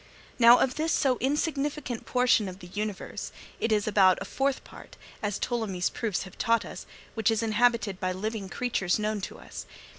Now, 0.39 0.57
of 0.57 0.77
this 0.77 0.91
so 0.91 1.19
insignificant 1.19 2.07
portion 2.07 2.49
of 2.49 2.57
the 2.57 2.65
universe, 2.69 3.31
it 3.59 3.71
is 3.71 3.87
about 3.87 4.17
a 4.19 4.25
fourth 4.25 4.63
part, 4.63 4.97
as 5.21 5.37
Ptolemy's 5.37 5.91
proofs 5.91 6.23
have 6.23 6.39
taught 6.39 6.65
us, 6.65 6.87
which 7.13 7.29
is 7.29 7.43
inhabited 7.43 7.99
by 7.99 8.11
living 8.11 8.49
creatures 8.49 8.97
known 8.97 9.21
to 9.21 9.37
us. 9.37 9.67